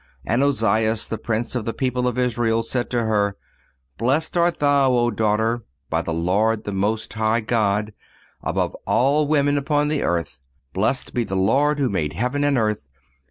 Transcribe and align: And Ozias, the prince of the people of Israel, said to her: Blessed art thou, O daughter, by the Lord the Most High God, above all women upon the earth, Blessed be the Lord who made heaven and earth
And 0.25 0.41
Ozias, 0.41 1.05
the 1.07 1.19
prince 1.19 1.53
of 1.53 1.63
the 1.65 1.75
people 1.75 2.07
of 2.07 2.17
Israel, 2.17 2.63
said 2.63 2.89
to 2.89 3.03
her: 3.03 3.37
Blessed 3.99 4.35
art 4.35 4.57
thou, 4.57 4.91
O 4.93 5.11
daughter, 5.11 5.63
by 5.91 6.01
the 6.01 6.11
Lord 6.11 6.63
the 6.63 6.71
Most 6.73 7.13
High 7.13 7.41
God, 7.41 7.93
above 8.41 8.75
all 8.87 9.27
women 9.27 9.59
upon 9.59 9.89
the 9.89 10.01
earth, 10.01 10.39
Blessed 10.73 11.13
be 11.13 11.23
the 11.23 11.35
Lord 11.35 11.77
who 11.77 11.87
made 11.87 12.13
heaven 12.13 12.43
and 12.43 12.57
earth 12.57 12.87